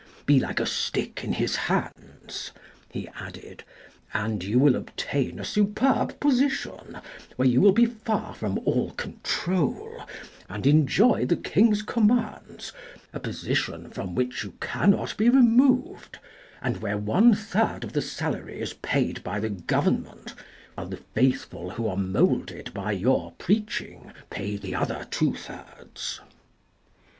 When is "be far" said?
7.71-8.33